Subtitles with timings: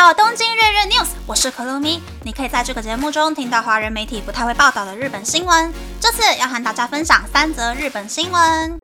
[0.00, 2.00] 到东京日日 news，我是可露咪。
[2.22, 5.70] 你可以在这个节目中听到华人媒体不太会报道的日本新闻。
[6.00, 8.80] 这次要和大家分享三则日本新闻。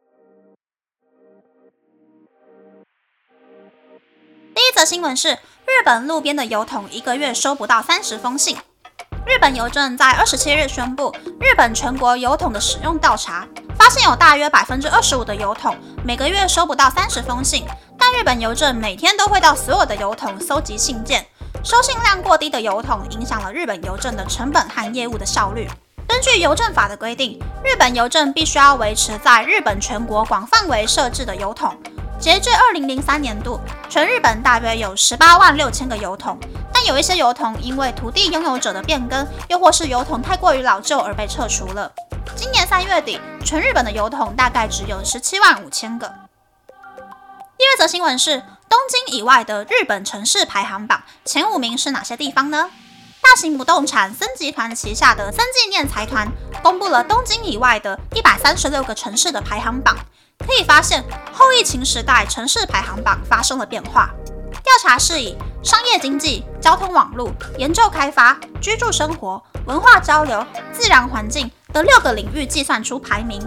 [4.55, 5.33] 第一则新闻是，
[5.65, 8.59] 日本路边的邮筒一个月收不到三十封信。
[9.25, 13.49] 日本邮政在二十七日宣布，日本全国邮筒的使用调查，
[13.79, 15.75] 发现有大约百分之二十五的邮筒
[16.05, 17.65] 每个月收不到三十封信。
[18.09, 21.27] 但日本邮政每天都会到所有的邮筒搜集信件，
[21.65, 25.69] 收信量过低的邮筒影响了日本邮政的成本和业务的效率。
[26.07, 31.77] 根据邮政法的规定，日本邮政必须要维持在日本全国广范围设置的邮筒。
[32.17, 36.39] 截至二零零三年度，全日本大约有十八万六千个邮筒，
[36.73, 41.91] 但有一些邮筒因为土地拥有者的变更，又或是邮筒太过于老旧而被撤除了。
[42.37, 46.09] 今年三月底，全日本的邮筒大概只有十七万五千个。
[47.59, 52.71] 第二则新闻是东京以外的日本城市排行榜前五名是哪些地方呢？
[53.23, 56.29] 大型不动产森集团旗下的森纪念财团
[56.63, 59.97] 公布了东京以外的一百三十六个城市的排行榜。
[60.47, 64.11] 可以发现，后疫情时代城市排行榜发生了变化。
[64.53, 73.41] 调查是以商业经济、交通网络、研究开发、居住生活、文化交流、自然环境的六个领域计算出排名。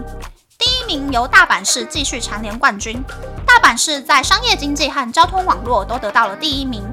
[0.58, 3.02] 第一名由大阪市继续蝉联冠军。
[3.50, 6.84] 大阪市在商业经济和交通网络都得到了第一名。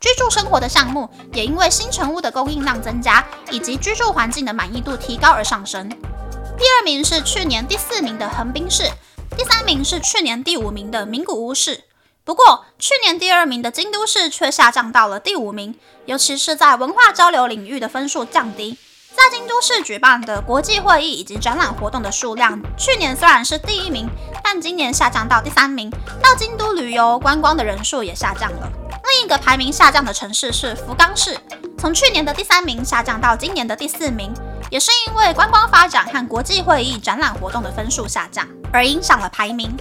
[0.00, 5.90] 居住生活的项目也因为新城屋的供应量增加以及居住环境的满意度提高而上升。
[5.90, 8.90] 第二名是去年第四名的横滨市，
[9.36, 11.84] 第三名是去年第五名的名古屋市。
[12.24, 18.78] 不过，去年第二名的京都市却下降到了第五名，尤其是在文化交流领域的分数降低。
[19.16, 24.06] 在京都市举办的国际会议以及展览活动的数量，去年虽然是第一名，
[24.44, 25.90] 但今年下降到第三名。
[26.22, 28.70] 到京都旅游观光的人数也下降了。
[28.90, 31.40] 另一个排名下降的城市是福冈市，
[31.78, 34.34] 从去年的第三名下降到今年的第四名，
[34.70, 39.74] 也是因为观光发展和国际会议展览活动的分数下降而影响了排名。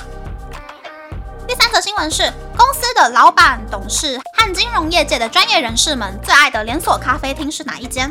[1.45, 8.09] 第三则新闻是，公司的老板、董事和金融业界的专业人士们最爱的连锁咖啡厅是哪一间？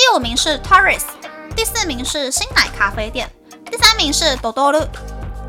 [0.00, 1.02] 第五名是 Torres，
[1.54, 3.30] 第四名是新奶咖啡店，
[3.70, 4.80] 第三名是多多路，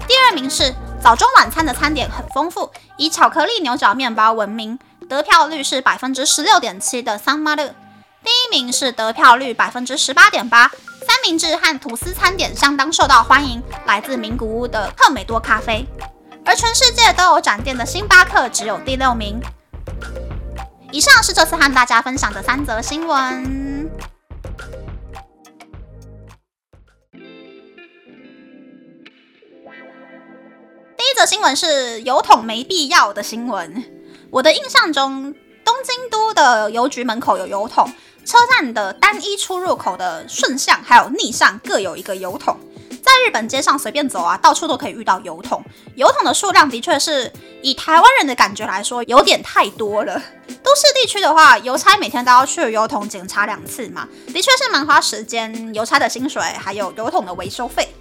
[0.06, 7.64] 第二名是早中晚餐的餐点很丰富，以巧克力牛角面包闻名，得票率是百分之十六点七的桑马路。
[7.64, 10.70] 第一名是得票率百分之十八点八，
[11.08, 15.88] 三明治和吐司餐点相当受到欢迎，来自名古屋的特美多咖啡。
[16.44, 19.42] 而全世界都有展店的星巴克只有第六名。
[20.92, 23.71] 以上是这次和大家分享的三则新闻。
[30.98, 33.84] 第一则新闻是邮筒没必要的新闻。
[34.30, 35.34] 我的印象中，
[35.66, 37.92] 东京都的邮局门口有邮筒，
[38.26, 42.58] 车站的单一出入口的顺向还有逆向各有一个邮筒。
[43.04, 45.64] 在日本街上随便走啊，到处都可以遇到邮筒。
[45.96, 47.32] 邮筒的数量的确是
[47.64, 50.22] 以台湾人的感觉来说，有点太多了。
[50.48, 55.74] 都市地区的话，邮差每天都要去邮筒检查两次嘛，的确是蛮花时间。
[55.74, 57.92] 邮差的薪水还有邮筒的维修费。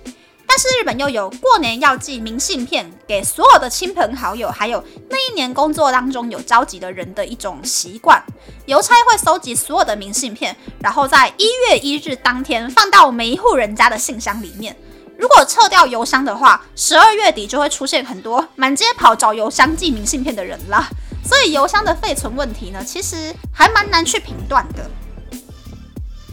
[0.60, 8.22] 是日本又有过年要寄明信片给所有的亲朋好友，还有那一年工作当中有交集的人的一种习惯。
[8.66, 14.76] 邮差会收集所有的明信片，然后在一月一日当天放到每一户人家的信箱里面。
[15.16, 20.86] 如果撤掉邮箱的话，十二月底就会出现很多满街跑找邮箱寄明信片的人了。
[21.24, 24.90] 所以邮箱的废存问题呢，其实还蛮难去评断的。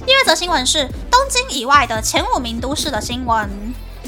[0.05, 3.49] 第二则新闻是东京以外的前五名都市的新闻。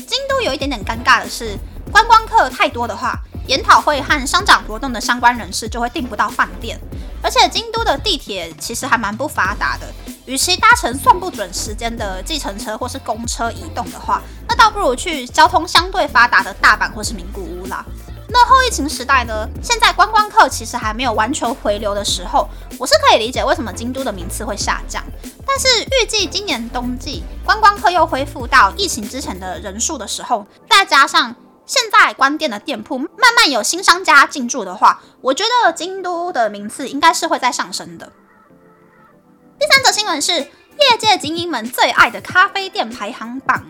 [0.09, 1.55] 京都有一点点尴尬的是，
[1.91, 3.15] 观光客太多的话，
[3.45, 6.79] 研讨会和商展活动的相关人士就会订不到饭店。
[7.21, 9.85] 而且京都的地铁其实还蛮不发达的，
[10.25, 17.85] 与其搭乘算不准时间的计程车或是公车移动的话，那倒不如去交通相对发达的大阪或是名古屋啦。
[18.29, 19.47] 那后疫情时代呢？
[19.61, 22.47] 现在观光客其实还没有完全回流的时候，
[22.79, 25.03] 我是可以理解为什么京都的名次会下降。
[25.51, 31.35] 但是预计今年冬季观光客又恢复到疫情之前的人数的时候，再加上
[31.65, 38.11] 现在关店的店铺慢慢有新商家进驻的话，我觉得京都的名次应该是会在上升的。
[39.59, 43.65] 第三则新闻是业界精英们最爱的咖啡店排行榜。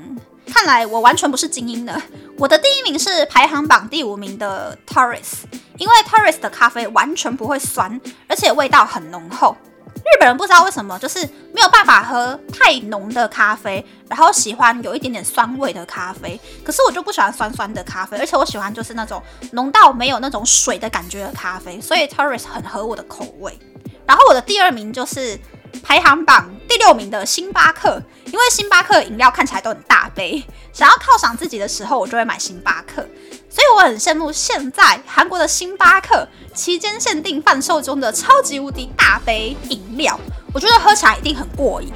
[0.46, 2.02] 看来我完全不是精英的。
[2.38, 5.44] 我的第一名是排行榜第五名的 Torres，
[5.78, 9.56] 因为 Torres 的咖啡完全不会酸，而且味道很浓厚。
[10.00, 11.20] 日本人不知道为什么就是
[11.54, 16.40] 没有办法喝太浓的咖啡，然后喜欢有一点点酸味的咖啡。
[16.64, 23.58] 可是我就不喜欢酸酸的咖啡，而且我喜欢就是那种浓到没有那种水的感觉的咖啡，所以 Torres 很合我的口味。
[24.06, 25.40] 然后我的第二名就是
[25.84, 30.44] 排行榜第六名的星巴克，因为星巴克饮料看起来都很大杯，
[30.74, 33.06] 想要犒赏自己的时候，我就会买星巴克。
[33.50, 40.20] 所以我很羡慕现在韩国的星巴克期间限定贩售中的超级无敌大杯饮料，
[40.54, 41.92] 我觉得喝起来一定很过瘾。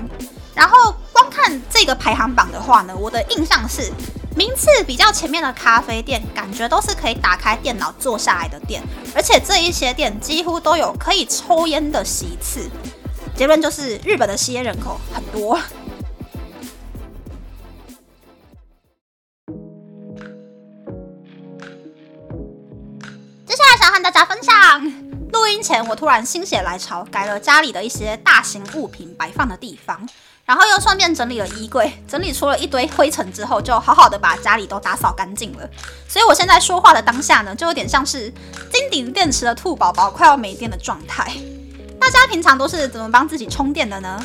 [0.56, 3.92] 然后光看这个排行榜的话呢，我的印象是
[4.36, 8.82] 名次比较前面的咖啡店，感觉都是可以打开电脑坐下来的店，
[9.16, 12.70] 而且这一些店几乎都有可以抽烟的席次。
[13.36, 15.60] 结论就是日本的吸烟人口很多。
[23.94, 24.52] 和大家分享，
[25.32, 30.10] 录音前我突然心血来潮，改了家里的一些大型物品摆放的地方。
[30.46, 35.70] 然后又顺便整理了衣柜，整理出了一堆灰尘之后，就好好的把家里都打扫干净了。
[36.10, 38.34] 所以我现在说话的当下呢，就有点像是
[38.72, 41.32] 金顶电池的兔宝宝快要没电的状态。
[42.02, 44.20] 大家平常都是怎么帮自己充电的呢？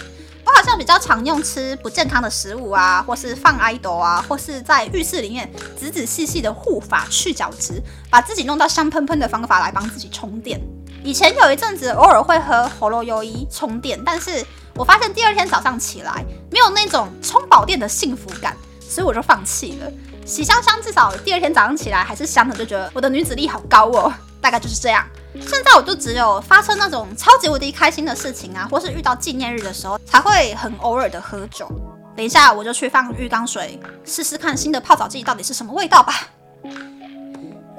[0.58, 10.60] 好像比较常用吃不健康的食物啊，或是放爱豆啊，或是在浴室里面仔仔细细的护发去角质，把自己弄到香喷喷的方法来帮自己充电。
[11.04, 14.44] 以前有一阵子偶尔会喝喉咙优衣充电，但是。
[14.74, 19.90] 我发现第二天早上起来没有那种充饱电的幸福感，所以我就放弃了。
[20.24, 24.14] 洗香香至少第二天早上起来还是香的，就觉得我的女子力好高哦。
[24.40, 25.06] 大概就是这样。
[25.34, 31.70] 现在我就只有发生那种超级无敌开心的事情啊，或是遇到纪念日的时候，才会很偶尔的喝酒。
[32.16, 36.14] 等一下我就去放浴缸水，试试看新的泡澡剂到底是什么味道吧。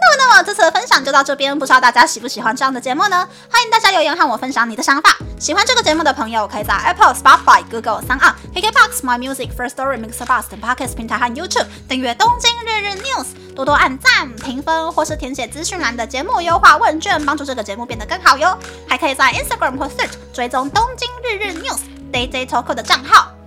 [0.02, 3.28] 那么那么这次的分享就到这边，不知道大家喜不喜欢这样的节目呢？
[3.52, 5.18] 欢迎大家留言和我分享你的想法。
[5.38, 13.26] 喜欢这个节目的朋友，可以在 Apple、Spotify、Google、三 n KKBox、My Music、First Story、Mixer、Bus 等 Podcast 平台和 YouTube 订阅《东京日日 News》，
[13.60, 18.58] 多多按赞、评分或是填写资讯栏的节目优化问卷，帮助这个节目变得更好哟。
[18.88, 21.80] 还可以在 Instagram 或 Search 追踪《东京日日 News》
[22.10, 23.38] Day Day Talk 的账号。